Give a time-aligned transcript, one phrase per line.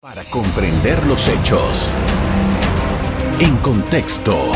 [0.00, 1.90] Para comprender los hechos.
[3.40, 4.52] En contexto.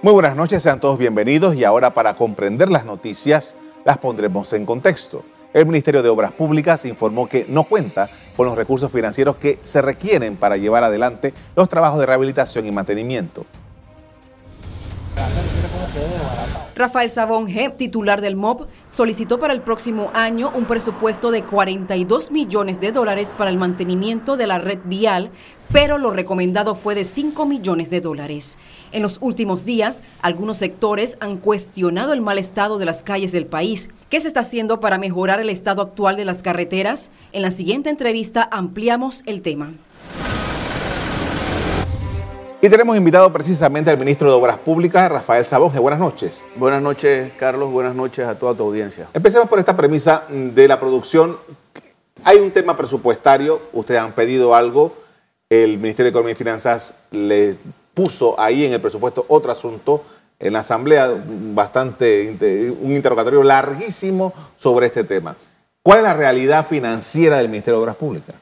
[0.00, 4.64] Muy buenas noches, sean todos bienvenidos y ahora para comprender las noticias las pondremos en
[4.64, 5.24] contexto.
[5.52, 9.82] El Ministerio de Obras Públicas informó que no cuenta con los recursos financieros que se
[9.82, 13.44] requieren para llevar adelante los trabajos de rehabilitación y mantenimiento.
[16.80, 22.30] Rafael Sabón G., titular del MOB, solicitó para el próximo año un presupuesto de 42
[22.30, 25.30] millones de dólares para el mantenimiento de la red vial,
[25.72, 28.58] pero lo recomendado fue de 5 millones de dólares.
[28.90, 33.46] En los últimos días, algunos sectores han cuestionado el mal estado de las calles del
[33.46, 33.88] país.
[34.08, 37.10] ¿Qué se está haciendo para mejorar el estado actual de las carreteras?
[37.32, 39.74] En la siguiente entrevista ampliamos el tema.
[42.62, 45.78] Y tenemos invitado precisamente al ministro de Obras Públicas, Rafael Sabonge.
[45.78, 46.44] Buenas noches.
[46.56, 47.70] Buenas noches, Carlos.
[47.70, 49.08] Buenas noches a toda tu audiencia.
[49.14, 51.38] Empecemos por esta premisa de la producción.
[52.22, 54.92] Hay un tema presupuestario, ustedes han pedido algo,
[55.48, 57.56] el Ministerio de Economía y Finanzas le
[57.94, 60.04] puso ahí en el presupuesto otro asunto,
[60.38, 61.08] en la Asamblea
[61.54, 65.34] bastante, un interrogatorio larguísimo sobre este tema.
[65.82, 68.34] ¿Cuál es la realidad financiera del Ministerio de Obras Públicas?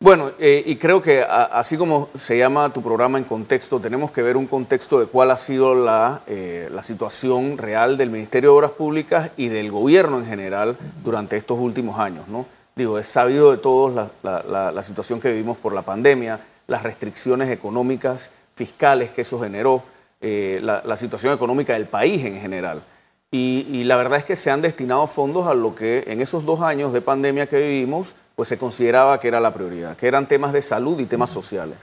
[0.00, 4.22] Bueno, eh, y creo que así como se llama tu programa en contexto, tenemos que
[4.22, 8.56] ver un contexto de cuál ha sido la, eh, la, situación real del Ministerio de
[8.56, 12.28] Obras Públicas y del gobierno en general durante estos últimos años.
[12.28, 12.44] ¿no?
[12.76, 18.30] Digo, es sabido de todos la, situación que vivimos por la pandemia, las restricciones económicas,
[18.56, 19.84] fiscales que eso generó,
[20.20, 22.82] eh, la, situación económica del país en general.
[23.30, 26.60] Y la verdad es que se han destinado fondos a lo que en esos dos
[26.60, 30.52] años de pandemia que vivimos, pues se consideraba que era la prioridad, que eran temas
[30.52, 31.78] de salud y temas sociales.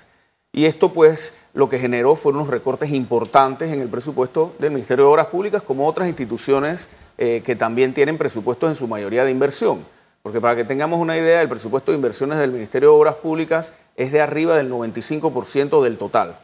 [0.53, 5.05] Y esto pues lo que generó fueron unos recortes importantes en el presupuesto del Ministerio
[5.05, 9.31] de Obras Públicas, como otras instituciones eh, que también tienen presupuestos en su mayoría de
[9.31, 9.85] inversión.
[10.21, 13.73] Porque para que tengamos una idea, el presupuesto de inversiones del Ministerio de Obras Públicas
[13.95, 16.37] es de arriba del 95% del total,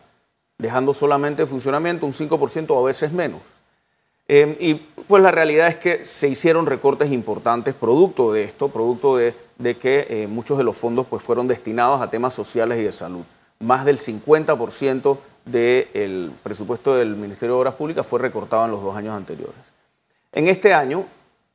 [0.58, 3.42] dejando solamente en funcionamiento un 5% o a veces menos.
[4.28, 9.16] Em, y pues la realidad es que se hicieron recortes importantes producto de esto, producto
[9.16, 9.34] de,
[9.80, 13.24] que eh, muchos de los fondos pues fueron destinados a temas sociales y de salud.
[13.60, 18.96] Más del 50% del presupuesto del Ministerio de Obras Públicas fue recortado en los dos
[18.98, 19.56] años anteriores.
[20.34, 21.06] En este año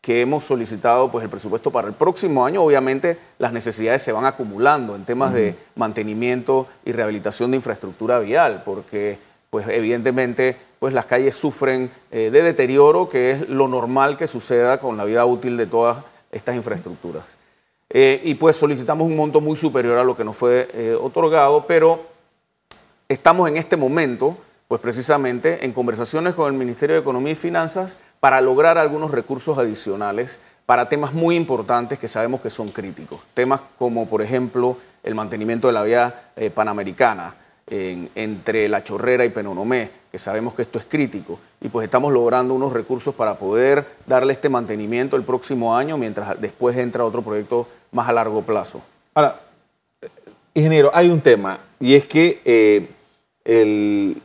[0.01, 4.25] que hemos solicitado pues el presupuesto para el próximo año, obviamente las necesidades se van
[4.25, 9.19] acumulando en temas de mantenimiento y rehabilitación de infraestructura vial, porque
[9.51, 14.81] pues evidentemente pues las calles sufren eh, de deterioro, que es lo normal que suceda
[14.81, 15.99] con la vida útil de todas
[16.33, 17.23] estas infraestructuras.
[17.89, 21.69] Eh, y pues solicitamos un monto muy superior a lo que nos fue eh, otorgado,
[21.69, 22.01] pero
[23.09, 28.01] estamos en este momento, pues precisamente en conversaciones con el Ministerio de Economía y Finanzas
[28.19, 33.21] para lograr algunos recursos adicionales para temas muy importantes que sabemos que son críticos.
[33.35, 37.37] Temas como, por ejemplo, el mantenimiento de la vía panamericana,
[37.73, 42.53] entre La Chorrera y Penonomé, que sabemos que esto es crítico, y pues estamos logrando
[42.53, 47.67] unos recursos para poder darle este mantenimiento el próximo año, mientras después entra otro proyecto
[47.93, 48.83] más a largo plazo.
[49.15, 49.41] Ahora,
[50.53, 54.17] ingeniero, hay un tema, y es que eh,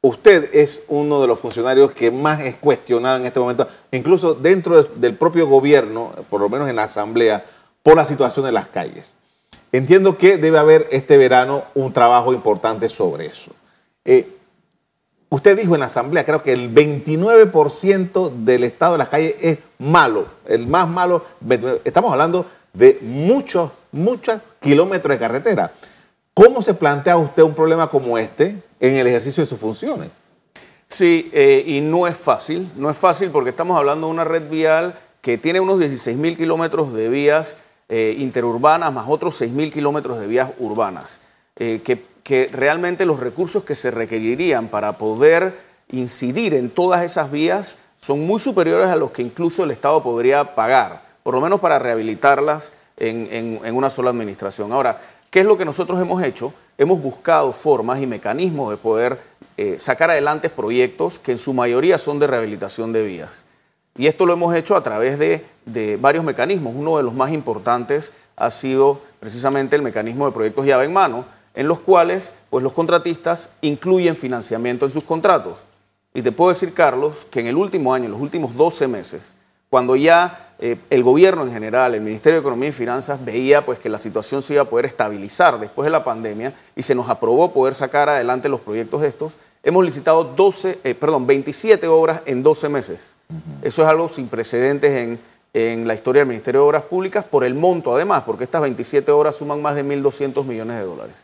[0.00, 4.82] usted es uno de los funcionarios que más es cuestionado en este momento, incluso dentro
[4.82, 7.44] del propio gobierno, por lo menos en la Asamblea,
[7.84, 9.14] por la situación de las calles.
[9.72, 13.52] Entiendo que debe haber este verano un trabajo importante sobre eso.
[14.04, 14.36] Eh,
[15.28, 19.58] usted dijo en la asamblea, creo que el 29% del estado de las calles es
[19.78, 21.24] malo, el más malo.
[21.84, 25.72] Estamos hablando de muchos, muchos kilómetros de carretera.
[26.32, 30.08] ¿Cómo se plantea usted un problema como este en el ejercicio de sus funciones?
[30.86, 34.48] Sí, eh, y no es fácil, no es fácil porque estamos hablando de una red
[34.48, 37.58] vial que tiene unos 16 mil kilómetros de vías
[37.88, 41.20] eh, interurbanas más otros 6.000 kilómetros de vías urbanas,
[41.56, 45.58] eh, que, que realmente los recursos que se requerirían para poder
[45.90, 50.54] incidir en todas esas vías son muy superiores a los que incluso el Estado podría
[50.54, 54.72] pagar, por lo menos para rehabilitarlas en, en, una sola administración.
[54.72, 56.52] Ahora, ¿qué es lo que nosotros hemos hecho?
[56.76, 59.18] Hemos buscado formas y mecanismos de poder
[59.56, 63.44] eh, sacar adelante proyectos que en su mayoría son de rehabilitación de vías.
[63.98, 65.44] Y esto lo hemos hecho a través de,
[66.00, 66.72] varios mecanismos.
[66.74, 71.24] Uno de los más importantes ha sido precisamente el mecanismo de proyectos llave en mano,
[71.52, 75.58] en los cuales pues, los contratistas incluyen financiamiento en sus contratos.
[76.14, 79.34] Y te puedo decir, Carlos, que en el último año, en los últimos 12 meses,
[79.68, 83.80] cuando ya eh, el gobierno en general, el Ministerio de Economía y Finanzas, veía pues,
[83.80, 87.08] que la situación se iba a poder estabilizar después de la pandemia y se nos
[87.08, 92.42] aprobó poder sacar adelante los proyectos estos, hemos licitado 12, eh, perdón, 27 obras en
[92.42, 93.16] 12 meses.
[93.62, 95.18] Eso es algo sin precedentes en,
[95.52, 99.10] en la historia del Ministerio de Obras Públicas por el monto además, porque estas 27
[99.10, 101.16] obras suman más de 1.200 millones de dólares.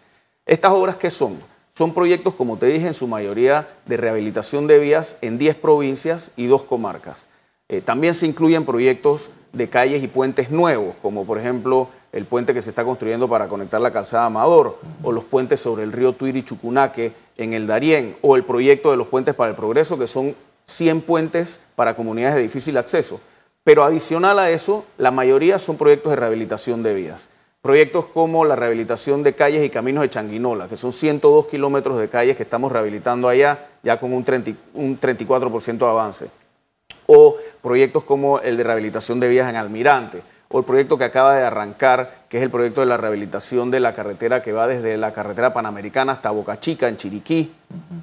[0.47, 1.39] ¿Estas obras qué son?
[1.77, 6.31] Son proyectos, como te dije, en su mayoría de rehabilitación de vías en 10 provincias
[6.37, 7.27] y dos comarcas.
[7.69, 12.55] Eh, también se incluyen proyectos de calles y puentes nuevos, como por ejemplo el puente
[12.55, 16.13] que se está construyendo para conectar la calzada Amador, o los puentes sobre el río
[16.13, 20.07] Tuiri Chucunaque en el Darién, o el proyecto de los puentes para el progreso, que
[20.07, 23.21] son 100 puentes para comunidades de difícil acceso.
[23.65, 27.29] Pero adicional a eso, la mayoría son proyectos de rehabilitación de vías.
[27.63, 32.11] Proyectos como la rehabilitación de calles y caminos de Changuinola, que son 102 kilómetros de
[32.11, 36.29] calles que estamos rehabilitando allá, ya con un, 34% de avance.
[37.07, 41.35] O proyectos como el de rehabilitación de vías en Almirante, o el proyecto que acaba
[41.35, 44.97] de arrancar, que es el proyecto de la rehabilitación de la carretera que va desde
[44.97, 47.53] la carretera panamericana hasta Boca Chica, en Chiriquí,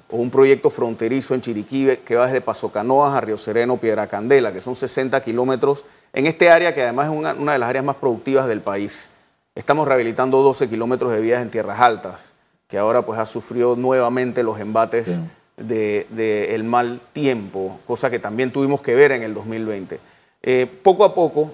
[0.10, 4.08] o un proyecto fronterizo en Chiriquí que va desde Paso Canoas a Río Sereno, Piedra
[4.08, 7.70] Candela, que son 60 kilómetros en este área que además es una, una de las
[7.70, 9.10] áreas más productivas del país.
[9.56, 12.34] Estamos rehabilitando 12 kilómetros de vías en tierras altas,
[12.68, 15.20] que ahora pues ha sufrido nuevamente los embates
[15.58, 20.00] del mal tiempo, cosa que también tuvimos que ver en el 2020.
[20.44, 21.52] Eh, poco a poco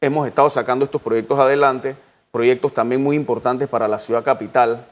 [0.00, 1.96] hemos estado sacando estos proyectos adelante,
[2.30, 4.86] proyectos también muy importantes para la ciudad capital,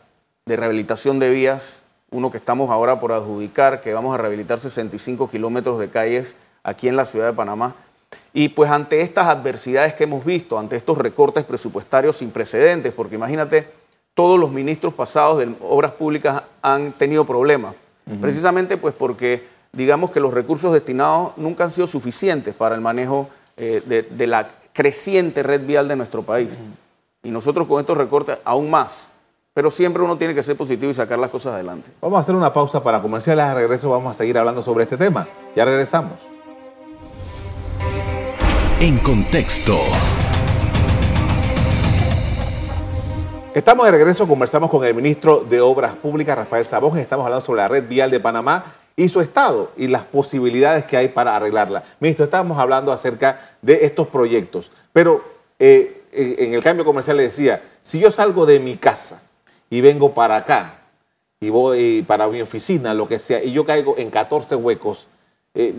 [0.47, 1.81] de rehabilitación de vías,
[2.11, 6.89] uno que estamos ahora por adjudicar, que vamos a rehabilitar 65 kilómetros de calles aquí
[6.89, 7.75] en la ciudad de Panamá,
[8.33, 13.17] y pues ante estas adversidades que hemos visto, ante estos recortes presupuestarios sin precedentes, porque
[13.17, 13.69] imagínate,
[14.15, 17.75] todos los ministros pasados de obras públicas han tenido problemas,
[18.21, 23.29] precisamente pues porque digamos que los recursos destinados nunca han sido suficientes para el manejo
[23.57, 26.59] eh, de, la creciente red vial de nuestro país.
[27.23, 29.11] Y nosotros con estos recortes aún más.
[29.55, 31.91] Pero siempre uno tiene que ser positivo y sacar las cosas adelante.
[32.03, 33.45] Vamos a hacer una pausa para comerciales.
[33.45, 35.29] A regreso vamos a seguir hablando sobre este tema.
[35.55, 36.19] Ya regresamos.
[38.81, 39.79] En contexto.
[43.55, 47.63] Estamos de regreso, conversamos con el ministro de Obras Públicas, Rafael Sabón, estamos hablando sobre
[47.63, 48.65] la red vial de Panamá
[48.97, 51.83] y su estado y las posibilidades que hay para arreglarla.
[52.01, 55.25] Ministro, estábamos hablando acerca de estos proyectos, pero
[55.59, 59.23] eh, en el cambio comercial le decía, si yo salgo de mi casa
[59.69, 60.79] y vengo para acá
[61.41, 65.09] y voy para mi oficina, lo que sea, y yo caigo en 14 huecos,
[65.55, 65.73] eh,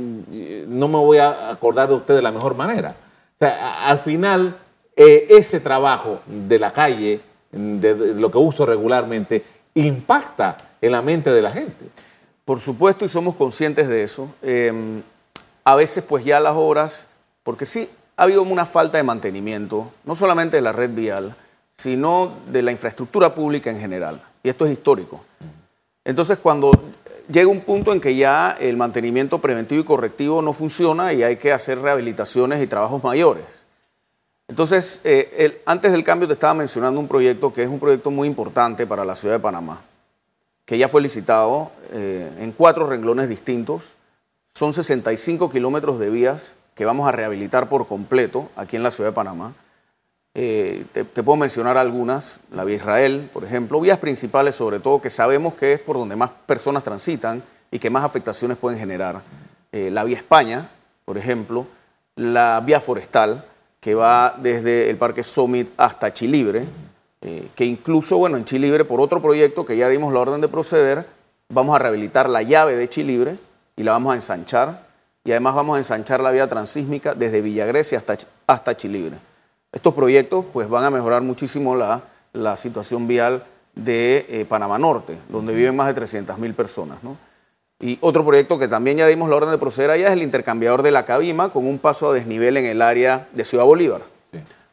[0.67, 2.95] no me voy a acordar de usted de la mejor manera.
[3.39, 4.57] Al final,
[4.95, 7.19] eh, ese trabajo de la calle,
[7.51, 11.85] de, lo que uso regularmente, impacta en la mente de la gente.
[12.45, 14.29] Por supuesto, y somos conscientes de eso.
[14.41, 15.01] Em,
[15.63, 17.07] a veces, pues ya las horas,
[17.43, 21.35] porque sí, ha habido una falta de mantenimiento, no solamente de la red vial,
[21.75, 24.21] sino de la infraestructura pública en general.
[24.43, 25.21] Y esto es histórico.
[26.03, 26.71] Entonces, cuando
[27.27, 31.37] llega un punto en que ya el mantenimiento preventivo y correctivo no funciona y hay
[31.37, 33.65] que hacer rehabilitaciones y trabajos mayores.
[34.47, 38.27] Entonces, eh, antes del cambio te estaba mencionando un proyecto que es un proyecto muy
[38.27, 39.81] importante para la ciudad de Panamá,
[40.65, 43.93] que ya fue licitado eh, en cuatro renglones distintos.
[44.53, 49.11] Son 65 kilómetros de vías que vamos a rehabilitar por completo aquí en la ciudad
[49.11, 49.53] de Panamá.
[50.37, 55.09] Eh, te, puedo mencionar algunas, la vía Israel, por ejemplo, vías principales sobre todo que
[55.09, 57.41] sabemos que es por donde más personas transitan
[57.71, 59.21] y que más afectaciones pueden generar.
[59.71, 60.69] Eh, la vía España,
[61.05, 61.67] por ejemplo,
[62.15, 63.45] la vía forestal,
[63.79, 66.65] que va desde el Parque Summit hasta Chilibre,
[67.27, 70.47] eh, que incluso, bueno, en Chilibre, por otro proyecto que ya dimos la orden de
[70.47, 71.07] proceder,
[71.49, 73.39] vamos a rehabilitar la llave de Chilibre
[73.75, 74.85] y la vamos a ensanchar,
[75.23, 78.15] y además vamos a ensanchar la vía transísmica desde Villagrecia hasta,
[78.45, 79.17] hasta Chilibre.
[79.71, 82.03] Estos proyectos pues, van a mejorar muchísimo la,
[82.55, 86.99] situación vial de eh, Panamá Norte, donde viven más de 300.000 personas.
[87.79, 90.83] Y otro proyecto que también ya dimos la orden de proceder allá es el intercambiador
[90.83, 94.14] de la Cabima con un paso a desnivel en el área de Ciudad Bolívar.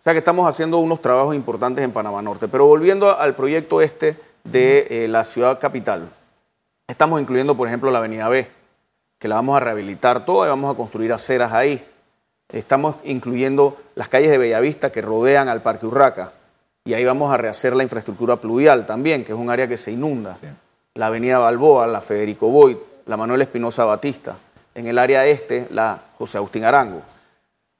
[0.02, 2.48] O sea que estamos haciendo unos trabajos importantes en Panamá Norte.
[2.48, 6.08] Pero volviendo al proyecto este de eh, la ciudad capital,
[6.88, 8.48] estamos incluyendo, por ejemplo, la Avenida B,
[9.20, 11.86] que la vamos a rehabilitar toda y vamos a construir aceras ahí.
[12.48, 16.32] Estamos incluyendo las calles de Bellavista que rodean al Parque Urraca.
[16.84, 19.92] Y ahí vamos a rehacer la infraestructura pluvial también, que es un área que se
[19.92, 20.36] inunda.
[20.94, 24.34] La avenida Balboa, la Federico Boyd, la Manuel Espinosa Batista.
[24.74, 27.02] En el área este, la José Agustín Arango.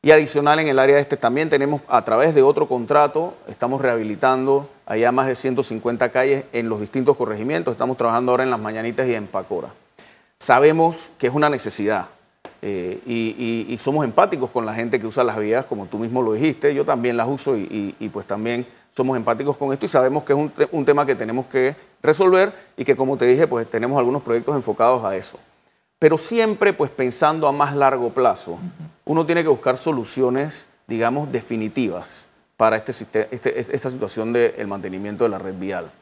[0.04, 4.68] Y adicional en el área este también tenemos, a través de otro contrato, estamos rehabilitando
[4.84, 7.70] allá más de 150 calles en los distintos corregimientos.
[7.70, 9.68] Estamos trabajando ahora en Las Mañanitas y en Pacora.
[10.40, 12.08] Sabemos que es una necesidad.
[12.62, 16.32] Eh, y, somos empáticos con la gente que usa las vías, como tú mismo lo
[16.32, 20.32] dijiste, yo también las uso y, pues también somos empáticos con esto y sabemos que
[20.32, 24.22] es un, tema que tenemos que resolver y que como te dije, pues tenemos algunos
[24.22, 25.38] proyectos enfocados a eso.
[26.02, 28.58] Pero siempre pues pensando a más largo plazo.
[29.04, 35.30] Uno tiene que buscar soluciones, digamos, definitivas para este, este esta situación del mantenimiento de
[35.30, 35.92] la red vial.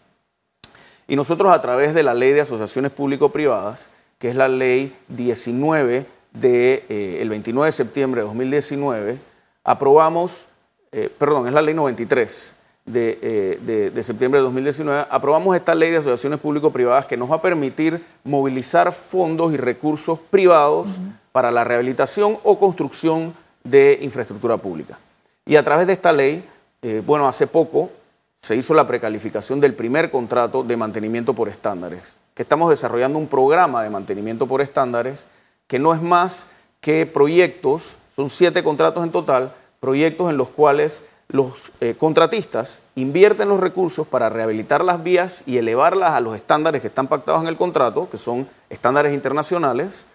[1.06, 6.06] Y nosotros a través de la ley de asociaciones público-privadas, que es la ley 19
[6.32, 9.18] del de, 29 eh, de septiembre de 2019,
[9.64, 10.46] aprobamos,
[10.92, 12.54] eh, perdón, es la ley 93
[12.92, 17.42] eh, de, septiembre de 2019, aprobamos esta ley de asociaciones público-privadas que nos va a
[17.42, 20.98] permitir movilizar fondos y recursos privados
[21.32, 24.98] para la rehabilitación o construcción de infraestructura pública.
[25.46, 26.44] Y a través de esta ley,
[27.06, 27.90] bueno, hace poco
[28.40, 33.26] se hizo la precalificación del primer contrato de mantenimiento por estándares, que estamos desarrollando un
[33.26, 35.26] programa de mantenimiento por estándares
[35.66, 36.48] que no es más
[36.80, 43.48] que proyectos, son siete contratos en total, proyectos en los cuales los eh, contratistas invierten
[43.48, 47.46] los recursos para rehabilitar las vías y elevarlas a los estándares que están pactados en
[47.46, 50.06] el contrato, que son estándares internacionales,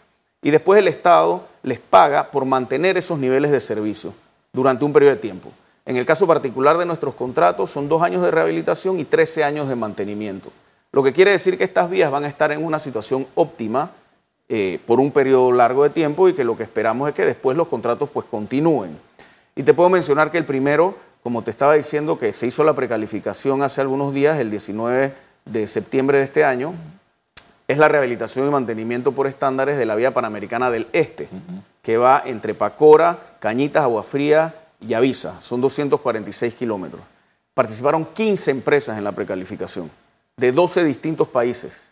[0.42, 4.14] y después el Estado les paga por mantener esos niveles de servicio
[4.52, 5.52] durante un periodo de tiempo.
[5.86, 9.70] En el caso particular de nuestros contratos son dos años de rehabilitación y 13 años
[9.70, 10.52] de mantenimiento.
[10.92, 13.92] Lo que quiere decir que estas vías van a estar en una situación óptima
[14.50, 17.56] eh, por un periodo largo de tiempo y que lo que esperamos es que después
[17.56, 18.98] los contratos pues continúen.
[19.56, 20.96] Y te puedo mencionar que el primero,
[21.26, 25.12] como te estaba diciendo, que se hizo la precalificación hace algunos días, el 19
[25.46, 26.76] de septiembre de este año,
[27.68, 31.28] es la rehabilitación y mantenimiento por estándares de la vía panamericana del Este,
[31.82, 37.02] que va entre Pacora, Cañitas, Agua Fría y Avisa, son 246 kilómetros.
[37.56, 39.90] Participaron 15 empresas en la precalificación,
[40.38, 41.92] de 12 distintos países.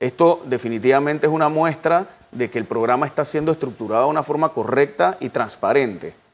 [0.00, 4.48] Esto definitivamente es una muestra de que el programa está siendo estructurado de una forma
[4.48, 6.25] correcta y transparente.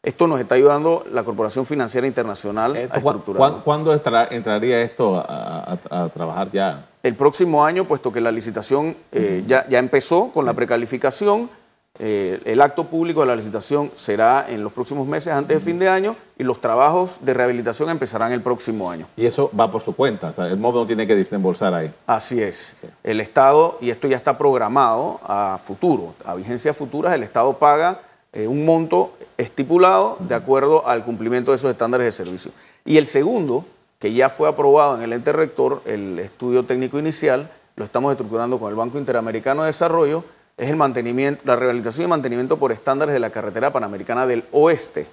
[0.00, 3.62] Esto nos está ayudando la Corporación Financiera Internacional a estructurar.
[3.64, 6.86] ¿Cuándo entraría esto a, trabajar ya?
[7.02, 11.50] El próximo año, puesto que la licitación eh, ya, ya, empezó con la precalificación,
[11.98, 15.80] eh, el acto público de la licitación será en los próximos meses antes de fin
[15.80, 19.06] de año y los trabajos de rehabilitación empezarán el próximo año.
[19.16, 21.92] Y eso va por su cuenta, el MOB no tiene que desembolsar ahí.
[22.06, 22.76] Así es.
[23.02, 28.00] El Estado, y esto ya está programado a futuro, a vigencia futura, el Estado paga
[28.38, 32.52] eh, un monto estipulado de acuerdo al cumplimiento de esos estándares de servicio.
[32.84, 33.64] Y el segundo,
[33.98, 38.60] que ya fue aprobado en el ente rector, el estudio técnico inicial, lo estamos estructurando
[38.60, 40.22] con el Banco Interamericano de Desarrollo,
[40.56, 45.08] es el mantenimiento, la rehabilitación y mantenimiento por estándares de la carretera panamericana del oeste,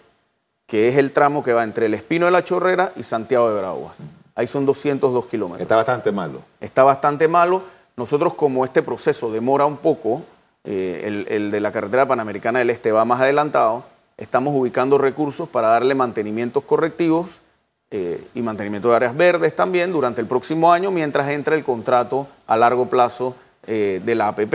[0.67, 3.55] que es el tramo que va entre el Espino de la Chorrera y Santiago de
[3.55, 3.96] Veraguas.
[4.36, 5.62] Ahí son 202 kilómetros.
[5.62, 6.41] Está bastante malo.
[6.60, 7.63] Está bastante malo.
[7.98, 10.22] Nosotros como este proceso demora un poco,
[10.66, 13.86] eh, el, de la carretera panamericana del este va más adelantado,
[14.18, 17.42] estamos ubicando recursos para darle mantenimientos correctivos
[17.92, 22.28] eh, y mantenimiento de áreas verdes también durante el próximo año mientras entra el contrato
[22.48, 23.36] a largo plazo
[23.68, 24.54] eh, de la APP.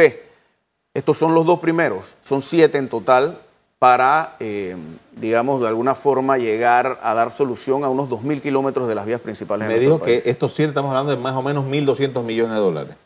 [0.93, 3.39] Estos son los dos primeros, son siete en total
[3.79, 4.77] para, eh,
[5.17, 9.21] digamos, de alguna forma llegar a dar solución a unos 2.000 kilómetros de las vías
[9.21, 9.69] principales.
[9.69, 12.97] Me dijo que estos siete estamos hablando de más o menos 1.200 millones de dólares.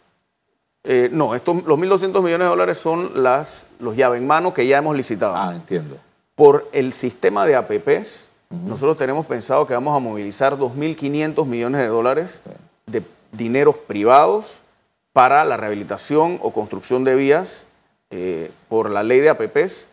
[0.87, 4.67] Eh, no, estos, los 1.200 millones de dólares son las, los llaves en mano que
[4.67, 5.35] ya hemos licitado.
[5.35, 5.97] Ah, entiendo.
[6.35, 11.87] Por el sistema de APPs, nosotros tenemos pensado que vamos a movilizar 2.500 millones de
[11.87, 12.41] dólares
[12.87, 14.61] de dineros privados
[15.13, 17.67] para la rehabilitación o construcción de vías
[18.11, 19.89] eh, por la ley de APPs.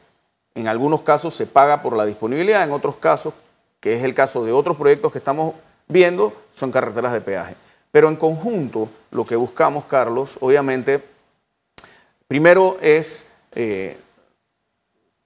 [0.56, 3.34] En algunos casos se paga por la disponibilidad, en otros casos,
[3.80, 5.56] que es el caso de otros proyectos que estamos
[5.88, 7.56] viendo, son carreteras de peaje.
[7.92, 11.04] Pero en conjunto, lo que buscamos, Carlos, obviamente,
[12.28, 13.98] primero es eh,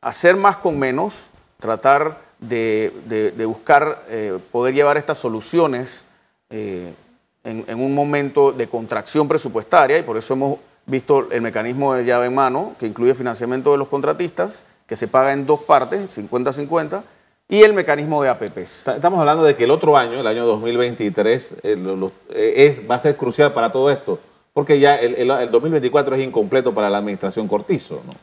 [0.01, 1.27] hacer más con menos,
[1.59, 6.05] tratar de, buscar eh, poder llevar estas soluciones
[6.49, 6.95] en,
[7.43, 12.27] en, un momento de contracción presupuestaria y por eso hemos visto el mecanismo de llave
[12.27, 17.03] en mano, que incluye financiamiento de los contratistas, que se paga en dos partes, 50-50,
[17.47, 18.87] y el mecanismo de APPs.
[18.87, 23.15] Estamos hablando de que el otro año, el año 2023, eh, es, va a ser
[23.15, 24.19] crucial para todo esto,
[24.53, 28.13] porque ya el, 2024 es incompleto para la administración Cortizo, ¿no?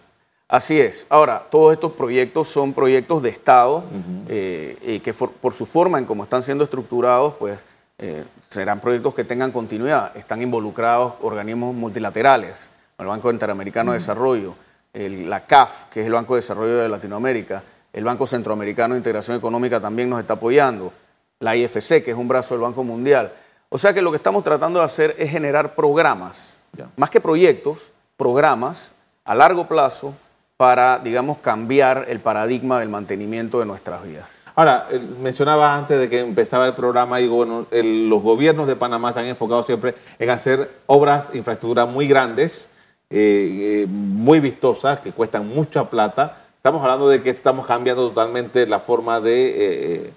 [0.48, 1.06] Así es.
[1.08, 3.84] Ahora, todos estos proyectos son proyectos de Estado
[4.28, 7.58] eh, y que por, su forma en cómo están siendo estructurados, pues
[7.96, 10.14] eh, serán proyectos que tengan continuidad.
[10.14, 14.54] Están involucrados organismos multilaterales, el Banco Interamericano de Desarrollo,
[14.92, 17.62] la CAF, que es el Banco de Desarrollo de Latinoamérica,
[17.92, 20.92] el Banco Centroamericano de Integración Económica también nos está apoyando,
[21.40, 23.32] la IFC, que es un brazo del Banco Mundial.
[23.68, 26.58] O sea que lo que estamos tratando de hacer es generar programas,
[26.96, 28.92] más que proyectos, programas
[29.24, 30.14] a largo plazo
[30.56, 34.26] para, digamos, cambiar el paradigma del mantenimiento de nuestras vías.
[34.54, 34.86] Ahora,
[35.20, 39.26] mencionaba antes de que empezaba el programa, y bueno, los gobiernos de Panamá se han
[39.26, 42.68] enfocado siempre en hacer obras, infraestructura muy grandes,
[43.08, 46.41] eh, eh, muy vistosas, que cuestan mucha plata.
[46.62, 50.14] Estamos hablando de que estamos cambiando totalmente la forma de,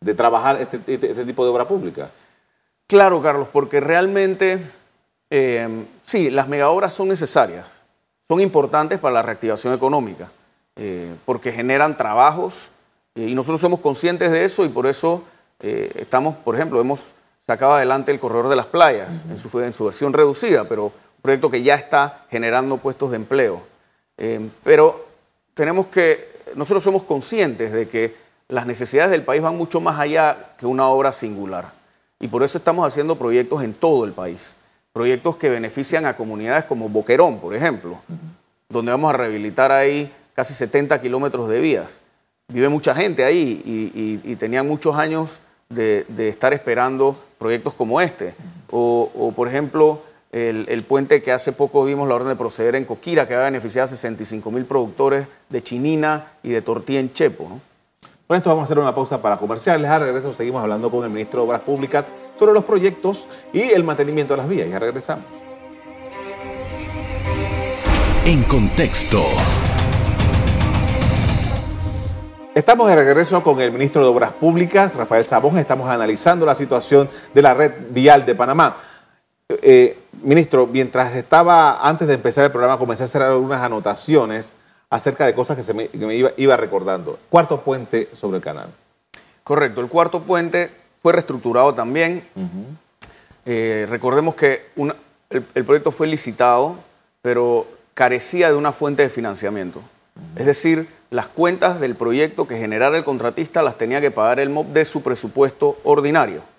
[0.00, 2.10] de trabajar este, este, este, tipo de obra pública.
[2.88, 4.72] Claro, Carlos, porque realmente
[6.02, 7.84] sí, las megaobras son necesarias,
[8.26, 10.32] son importantes para la reactivación económica,
[11.24, 12.70] porque generan trabajos
[13.14, 15.22] y nosotros somos conscientes de eso y por eso
[15.60, 17.14] estamos, por ejemplo, hemos
[17.46, 20.90] sacado adelante el corredor de las playas en, su, versión reducida, pero
[21.22, 23.62] proyecto que ya está generando puestos de empleo.
[24.18, 25.13] Eh, pero
[25.54, 28.14] tenemos que, nosotros somos conscientes de que
[28.48, 31.72] las necesidades del país van mucho más allá que una obra singular.
[32.20, 34.56] Y por eso estamos haciendo proyectos en todo el país.
[34.92, 37.98] Proyectos que benefician a comunidades como Boquerón, por ejemplo,
[38.68, 42.02] donde vamos a rehabilitar ahí casi 70 kilómetros de vías.
[42.48, 43.62] Vive mucha gente ahí
[44.24, 48.34] y, tenían muchos años de, estar esperando proyectos como este.
[48.70, 50.02] O, o por ejemplo,
[50.34, 53.44] el, puente que hace poco dimos la orden de proceder en Coquira, que va a
[53.44, 57.48] beneficiar a 65 mil productores de chinina y de tortilla en Chepo.
[57.48, 57.60] ¿no?
[58.26, 59.88] Con esto vamos a hacer una pausa para comerciales.
[59.88, 63.84] A regreso seguimos hablando con el ministro de Obras Públicas sobre los proyectos y el
[63.84, 64.68] mantenimiento de las vías.
[64.68, 65.24] Ya regresamos.
[68.24, 69.22] En contexto.
[72.56, 75.58] Estamos de regreso con el ministro de Obras Públicas, Rafael Sabón.
[75.58, 78.76] Estamos analizando la situación de la red vial de Panamá.
[79.48, 84.52] Eh, ministro, mientras estaba, antes de empezar el programa, comencé a hacer algunas anotaciones
[84.90, 85.90] acerca de cosas que, se me,
[86.36, 87.18] iba, recordando.
[87.30, 88.68] Cuarto puente sobre el canal.
[89.42, 90.70] Correcto, el cuarto puente
[91.02, 92.24] fue reestructurado también.
[93.44, 94.70] Eh, recordemos que
[95.30, 96.76] el, proyecto fue licitado,
[97.20, 99.80] pero carecía de una fuente de financiamiento.
[100.36, 104.50] Es decir, las cuentas del proyecto que generara el contratista las tenía que pagar el
[104.50, 106.53] MOB de su presupuesto ordinario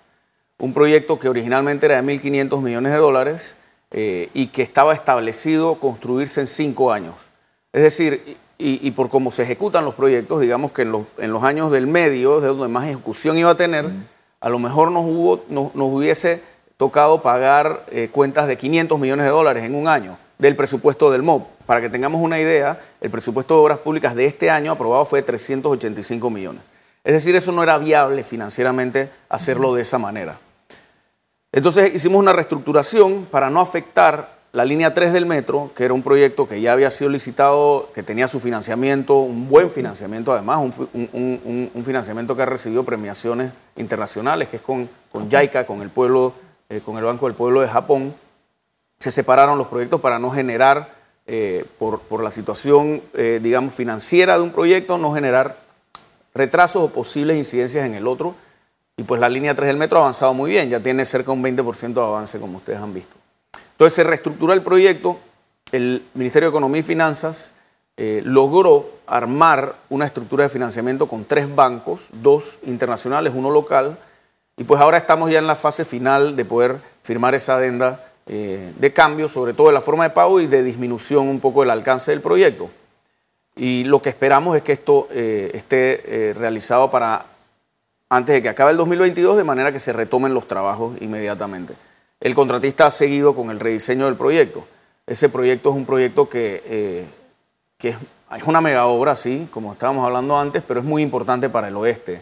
[0.58, 3.56] un proyecto que originalmente era de 1.500 millones de dólares
[3.90, 7.14] eh, y que estaba establecido construirse en cinco años.
[7.72, 11.86] Es decir, y, por cómo se ejecutan los proyectos, digamos que en los, años del
[11.86, 13.84] medio, de donde más ejecución iba a tener,
[14.40, 16.40] a lo mejor nos, hubo, nos, hubiese
[16.78, 21.22] tocado pagar eh, cuentas de 500 millones de dólares en un año del presupuesto del
[21.22, 21.42] MOB.
[21.66, 25.20] Para que tengamos una idea, el presupuesto de obras públicas de este año aprobado fue
[25.20, 26.62] de 385 millones.
[27.04, 30.38] Es decir, eso no era viable financieramente hacerlo de esa manera.
[31.56, 36.02] Entonces hicimos una reestructuración para no afectar la línea 3 del metro, que era un
[36.02, 40.58] proyecto que ya había sido licitado, que tenía su financiamiento, un buen financiamiento además,
[40.92, 46.34] un, financiamiento que ha recibido premiaciones internacionales, que es con, con JICA, con el pueblo,
[46.68, 48.14] eh, con el Banco del Pueblo de Japón.
[48.98, 50.90] Se separaron los proyectos para no generar,
[51.26, 55.56] eh, por, la situación, eh, digamos, financiera de un proyecto, no generar
[56.34, 58.34] retrasos o posibles incidencias en el otro
[58.96, 61.38] y pues la línea 3 del metro ha avanzado muy bien, ya tiene cerca de
[61.38, 63.16] un 20% de avance, como ustedes han visto.
[63.72, 65.18] Entonces se reestructura el proyecto,
[65.70, 67.52] el Ministerio de Economía y Finanzas
[67.98, 73.98] eh, logró armar una estructura de financiamiento con tres bancos, dos internacionales, uno local,
[74.56, 78.72] y pues ahora estamos ya en la fase final de poder firmar esa adenda eh,
[78.78, 81.70] de cambio, sobre todo de la forma de pago y de disminución un poco del
[81.70, 82.70] alcance del proyecto.
[83.54, 87.35] Y lo que esperamos es que esto eh, esté realizado para
[88.08, 91.74] antes de que acabe el 2022, de manera que se retomen los trabajos inmediatamente.
[92.20, 94.64] El contratista ha seguido con el rediseño del proyecto.
[95.06, 97.06] Ese proyecto es un proyecto que, eh,
[97.80, 97.96] es,
[98.44, 102.20] una mega obra, sí, como estábamos hablando antes, pero es muy importante para el oeste,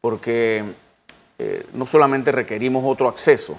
[0.00, 0.64] porque
[1.38, 3.58] eh, no solamente requerimos otro acceso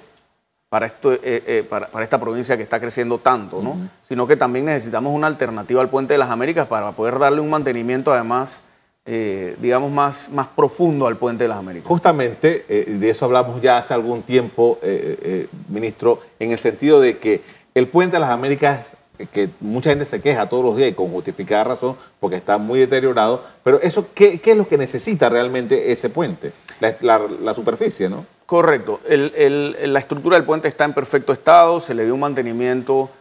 [0.69, 3.61] para, esto, eh, para, esta provincia que está creciendo tanto,
[4.03, 7.49] sino que también necesitamos una alternativa al Puente de las Américas para poder darle un
[7.49, 8.61] mantenimiento además
[9.07, 11.87] eh, digamos, más, más profundo al puente de las Américas.
[11.87, 17.19] Justamente, eh, de eso hablamos ya hace algún tiempo, eh, ministro, en el sentido de
[17.19, 17.41] que
[17.75, 18.95] el puente de las Américas,
[19.31, 22.79] que mucha gente se queja todos los días y con justificada razón, porque está muy
[22.79, 26.51] deteriorado, pero eso, ¿qué, es lo que necesita realmente ese puente?
[26.79, 28.25] La, superficie, ¿no?
[28.47, 29.01] Correcto.
[29.07, 33.11] la estructura del puente está en perfecto estado, se le dio un mantenimiento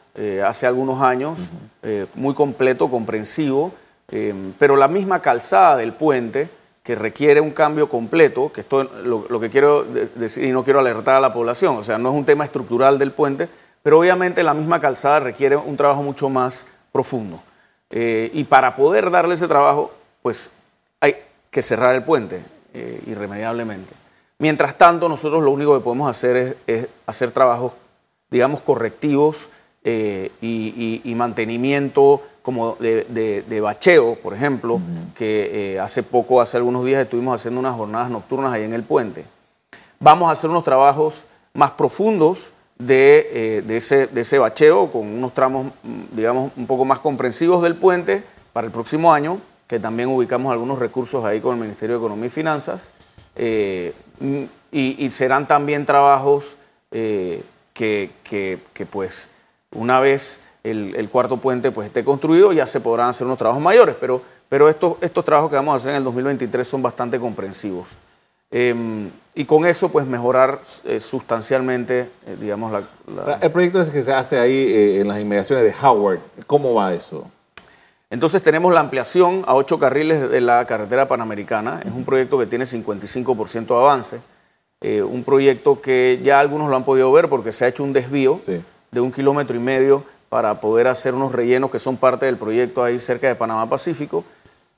[0.45, 1.39] hace algunos años,
[2.15, 3.73] muy completo, comprensivo
[4.09, 6.49] Em, pero la misma calzada del puente,
[6.83, 10.81] que requiere un cambio completo, que esto lo, lo que quiero decir y no quiero
[10.81, 13.49] alertar a la población, o sea, no es un tema estructural del puente,
[13.83, 17.43] pero obviamente la misma calzada requiere un trabajo mucho más profundo.
[17.91, 20.51] Eh, y para poder darle ese trabajo, pues
[21.01, 21.17] hay
[21.51, 23.95] que cerrar el puente eh, irremediablemente.
[24.39, 27.73] Mientras tanto, nosotros lo único que podemos hacer es, hacer trabajos,
[28.31, 29.49] digamos, correctivos
[29.87, 34.79] eh, y mantenimiento como de, bacheo, por ejemplo,
[35.17, 38.83] que eh, hace poco, hace algunos días estuvimos haciendo unas jornadas nocturnas ahí en el
[38.83, 39.25] puente.
[39.99, 45.33] Vamos a hacer unos trabajos más profundos de, de, ese, de ese bacheo con unos
[45.33, 45.73] tramos,
[46.13, 50.79] digamos, un poco más comprensivos del puente para el próximo año, que también ubicamos algunos
[50.79, 52.93] recursos ahí con el Ministerio de Economía y Finanzas.
[54.71, 56.57] Y, serán también trabajos
[56.91, 57.43] que,
[57.73, 59.31] que, que, pues,
[59.75, 63.97] una vez el, cuarto puente pues, esté construido, ya se podrán hacer unos trabajos mayores,
[64.01, 67.89] pero, pero estos, estos trabajos que vamos a hacer en el 2023 son bastante comprensivos.
[68.51, 74.13] Em, y con eso, pues mejorar eh, sustancialmente, eh, digamos, la, El proyecto que se
[74.13, 77.29] hace ahí eh, en las inmediaciones de Howard, ¿cómo va eso?
[78.11, 81.81] Entonces tenemos la ampliación a ocho carriles de la carretera panamericana.
[81.85, 84.21] Es un proyecto que tiene 55% de avance.
[85.03, 88.41] un proyecto que ya algunos lo han podido ver porque se ha hecho un desvío
[88.95, 92.83] de un kilómetro y medio para poder hacer unos rellenos que son parte del proyecto
[92.83, 94.25] ahí cerca de Panamá Pacífico.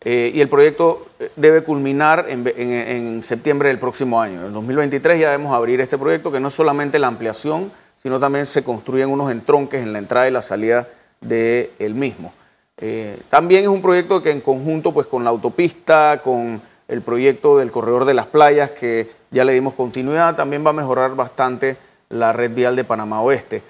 [0.00, 4.44] Eh, y el proyecto eh, debe culminar en, septiembre del próximo año.
[4.44, 8.46] En 2023 ya debemos abrir este proyecto, que no es solamente la ampliación, sino también
[8.46, 10.88] se construyen unos entronques en la entrada y la salida
[11.20, 12.32] del el mismo.
[12.78, 17.58] Eh, también es un proyecto que en conjunto pues, con la autopista, con el proyecto
[17.58, 21.78] del corredor de las playas, que ya le dimos continuidad, también va a mejorar bastante
[22.10, 23.62] la red vial de Panamá Oeste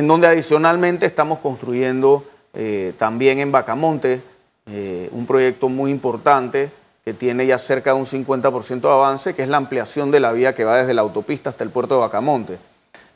[0.00, 4.22] en donde adicionalmente estamos construyendo eh, también en Bacamonte
[4.64, 6.70] eh, un proyecto muy importante
[7.04, 10.32] que tiene ya cerca de un 50% de avance, que es la ampliación de la
[10.32, 12.58] vía que va desde la autopista hasta el puerto de Bacamonte.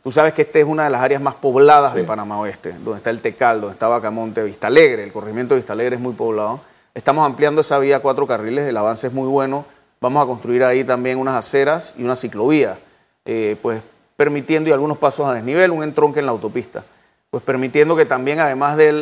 [0.02, 2.98] Tú sabes que esta es una de las áreas más pobladas de Panamá Oeste, donde
[2.98, 6.12] está el Tecal, donde está Bacamonte, Vista Alegre, el corregimiento de Vista Alegre es muy
[6.12, 6.60] poblado.
[6.92, 9.64] Estamos ampliando esa vía a cuatro carriles, el avance es muy bueno.
[10.02, 12.76] Vamos a construir ahí también unas aceras y una ciclovía.
[13.24, 13.80] Eh, pues
[14.16, 16.84] permitiendo y algunos pasos a desnivel, un entronque en la autopista,
[17.30, 18.92] pues permitiendo que también además de,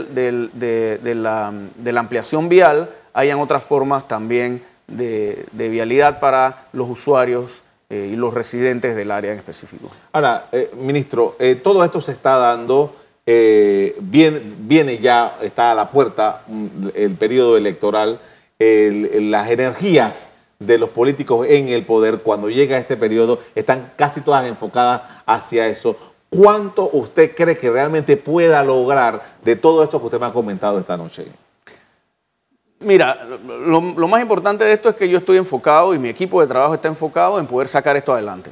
[1.14, 8.32] la, ampliación vial hayan otras formas también de, vialidad para los usuarios eh, y los
[8.32, 9.90] residentes del área en específico.
[10.12, 12.96] Ahora, eh, ministro, eh, todo esto se está dando,
[13.26, 18.18] viene, viene, ya, está a la puerta mm, el periodo electoral,
[18.58, 20.31] las energías
[20.66, 25.66] de los políticos en el poder cuando llega este periodo están casi todas enfocadas hacia
[25.66, 25.96] eso.
[26.28, 30.78] ¿Cuánto usted cree que realmente pueda lograr de todo esto que usted me ha comentado
[30.78, 31.26] esta noche?
[32.80, 36.46] Mira, lo, más importante de esto es que yo estoy enfocado y mi equipo de
[36.46, 38.50] trabajo está enfocado en poder sacar esto adelante.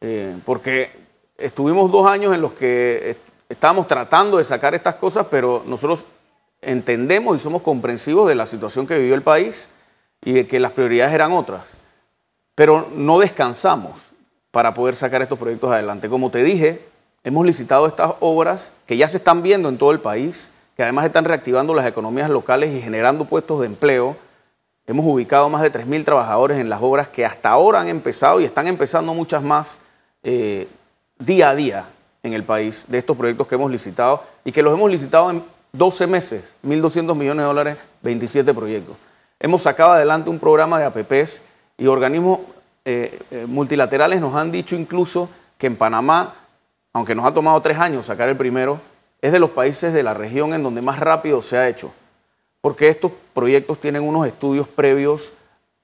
[0.00, 0.90] Eh, porque
[1.38, 3.16] estuvimos dos años en los que
[3.48, 6.04] estábamos tratando de sacar estas cosas, pero nosotros
[6.60, 9.70] entendemos y somos comprensivos de la situación que vivió el país
[10.24, 11.76] y de que las prioridades eran otras.
[12.54, 14.12] Pero no descansamos
[14.50, 16.08] para poder sacar estos proyectos adelante.
[16.08, 16.84] Como te dije,
[17.24, 21.04] hemos licitado estas obras que ya se están viendo en todo el país, que además
[21.04, 24.16] están reactivando las economías locales y generando puestos de empleo.
[24.86, 28.44] Hemos ubicado más de 3.000 trabajadores en las obras que hasta ahora han empezado y
[28.44, 29.78] están empezando muchas más
[30.22, 30.68] eh,
[31.18, 31.86] día a día
[32.22, 35.44] en el país de estos proyectos que hemos licitado y que los hemos licitado en
[35.72, 38.96] 12 meses, 1.200 millones de dólares, 27 proyectos.
[39.38, 41.42] Hemos sacado adelante un programa de APPs
[41.76, 42.40] y organismos
[42.86, 46.34] eh, eh, multilaterales nos han dicho incluso que en Panamá,
[46.94, 48.80] aunque nos ha tomado tres años sacar el primero,
[49.20, 51.92] es de los países de la región en donde más rápido se ha hecho,
[52.62, 55.32] porque estos proyectos tienen unos estudios previos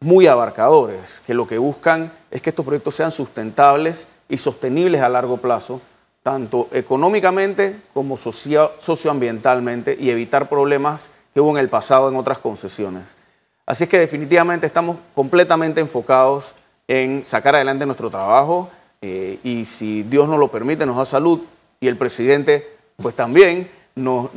[0.01, 5.09] muy abarcadores, que lo que buscan es que estos proyectos sean sustentables y sostenibles a
[5.11, 5.81] largo plazo,
[6.23, 13.22] tanto económicamente como socioambientalmente, y evitar problemas que hubo en el pasado en otras concesiones.
[13.64, 16.53] Así es que definitivamente estamos completamente enfocados
[16.88, 18.68] en sacar adelante nuestro trabajo
[19.01, 21.40] eh, y si Dios nos lo permite, nos da salud
[21.81, 24.31] y el presidente pues también nos,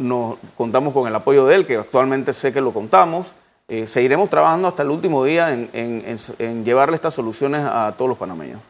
[0.58, 3.34] contamos con el apoyo de él, que actualmente sé que lo contamos.
[3.68, 8.62] Eh, seguiremos trabajando hasta el último día en, llevarle estas soluciones a todos los panameños.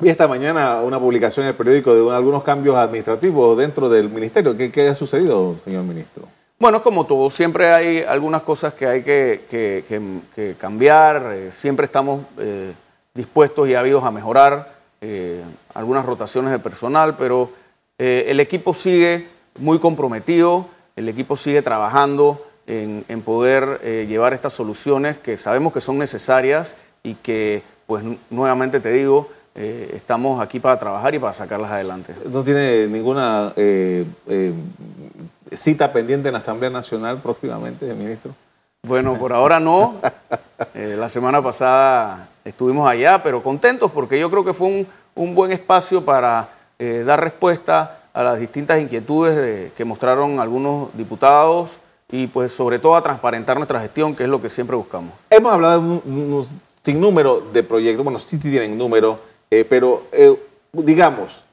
[0.00, 4.56] Vi esta mañana una publicación en el periódico de algunos cambios administrativos dentro del ministerio.
[4.56, 6.26] ¿Qué, qué ha sucedido, señor ministro?
[6.56, 12.72] Bueno, como todo, siempre hay algunas cosas que hay que, cambiar, eh, siempre estamos eh,
[13.12, 15.42] dispuestos y habidos a mejorar, eh,
[15.74, 17.50] algunas rotaciones de personal, pero
[17.98, 25.16] el equipo sigue muy comprometido, el equipo sigue trabajando en, en poder llevar estas soluciones
[25.18, 31.14] que sabemos que son necesarias y que, pues nuevamente te digo, estamos aquí para trabajar
[31.14, 32.14] y para sacarlas adelante.
[32.30, 33.52] ¿No tiene ninguna
[35.52, 38.34] cita pendiente en la Asamblea Nacional próximamente, ministro?
[38.84, 39.96] Bueno, por ahora no.
[40.72, 45.50] Eh, la semana pasada estuvimos allá, pero contentos porque yo creo que fue un, buen
[45.50, 51.78] espacio para eh, dar respuesta a las distintas inquietudes que mostraron algunos diputados
[52.10, 55.12] y pues sobre todo a transparentar nuestra gestión, que es lo que siempre buscamos.
[55.28, 56.46] Hemos hablado de un,
[56.82, 59.18] sinnúmero de proyectos, bueno, sí tienen número,
[59.60, 60.04] eh, pero
[60.72, 61.44] digamos,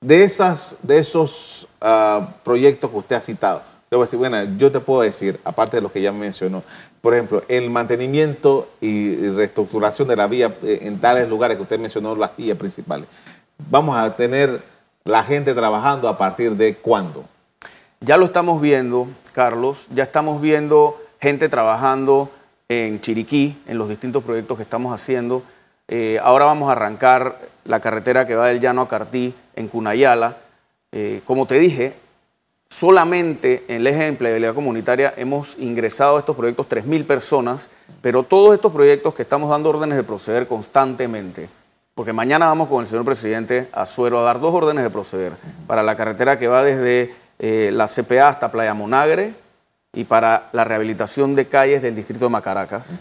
[0.00, 4.42] de, esas, de esos ah, proyectos que usted ha citado, le voy a decir, bueno,
[4.58, 6.62] yo te puedo decir, aparte de lo que ya mencionó,
[7.00, 11.78] por ejemplo, el mantenimiento y reestructuración de la vía eh, en tales lugares que usted
[11.78, 13.06] mencionó, las vías principales.
[13.70, 14.62] Vamos a tener
[15.04, 17.24] la gente trabajando a partir de cuándo?
[18.00, 22.30] Ya lo estamos viendo, Carlos, ya estamos viendo gente trabajando
[22.68, 25.42] en Chiriquí, en los distintos proyectos que estamos haciendo.
[25.88, 30.36] Eh, ahora vamos a arrancar la carretera que va del Llano a Cartí en Cunayala.
[30.92, 31.94] Eh, como te dije,
[32.68, 37.70] solamente en el eje de empleabilidad comunitaria hemos ingresado a estos proyectos 3.000 personas,
[38.00, 41.48] pero todos estos proyectos que estamos dando órdenes de proceder constantemente,
[41.94, 45.32] porque mañana vamos con el señor presidente Azuero a dar dos órdenes de proceder
[45.66, 49.34] para la carretera que va desde eh, la CPA hasta Playa Monagre
[49.92, 53.00] y para la rehabilitación de calles del distrito de Macaracas.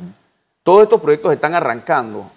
[0.64, 2.30] Todos estos proyectos están arrancando.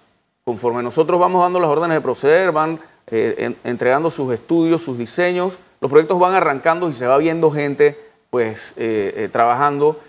[0.47, 2.79] Conforme nosotros vamos dando las órdenes de proceder, van
[3.09, 7.99] eh, entregando sus estudios, sus diseños, los proyectos van arrancando y se va viendo gente
[8.31, 10.01] pues eh, trabajando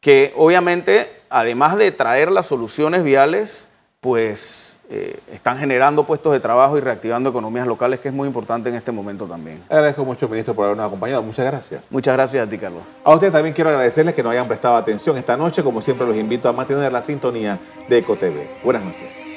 [0.00, 3.68] que obviamente, además de traer las soluciones viales,
[4.00, 8.68] pues eh, están generando puestos de trabajo y reactivando economías locales, que es muy importante
[8.68, 9.62] en este momento también.
[9.68, 11.22] Agradezco mucho, ministro, por habernos acompañado.
[11.22, 11.90] Muchas gracias.
[11.90, 12.82] Muchas gracias a ti, Carlos.
[13.02, 15.64] A usted también quiero agradecerles que nos hayan prestado atención esta noche.
[15.64, 18.62] Como siempre, los invito a mantener la sintonía de EcoTV.
[18.64, 19.27] Buenas noches.